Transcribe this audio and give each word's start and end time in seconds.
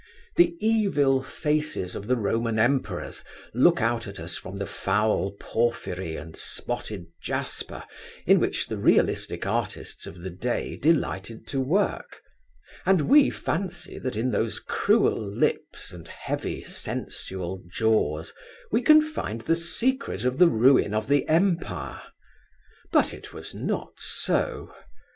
The 0.35 0.57
evil 0.59 1.21
faces 1.21 1.95
of 1.95 2.07
the 2.07 2.15
Roman 2.17 2.57
emperors 2.57 3.23
look 3.53 3.83
out 3.83 4.07
at 4.07 4.19
us 4.19 4.35
from 4.35 4.57
the 4.57 4.65
foul 4.65 5.33
porphyry 5.39 6.15
and 6.15 6.35
spotted 6.35 7.05
jasper 7.21 7.83
in 8.25 8.39
which 8.39 8.65
the 8.65 8.79
realistic 8.79 9.45
artists 9.45 10.07
of 10.07 10.21
the 10.21 10.31
day 10.31 10.75
delighted 10.75 11.45
to 11.49 11.61
work, 11.61 12.19
and 12.83 13.01
we 13.01 13.29
fancy 13.29 13.99
that 13.99 14.17
in 14.17 14.31
those 14.31 14.59
cruel 14.59 15.15
lips 15.21 15.93
and 15.93 16.07
heavy 16.07 16.63
sensual 16.63 17.61
jaws 17.69 18.33
we 18.71 18.81
can 18.81 19.03
find 19.03 19.41
the 19.41 19.55
secret 19.55 20.25
of 20.25 20.39
the 20.39 20.47
ruin 20.47 20.95
of 20.95 21.09
the 21.09 21.27
Empire. 21.29 22.01
But 22.91 23.13
it 23.13 23.35
was 23.35 23.53
not 23.53 23.99
so. 23.99 24.73